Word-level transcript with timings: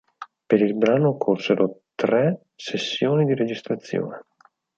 Per 0.47 0.59
il 0.63 0.73
brano 0.75 1.09
occorsero 1.09 1.81
tre 1.93 2.47
sessioni 2.55 3.23
di 3.25 3.35
registrazione. 3.35 4.25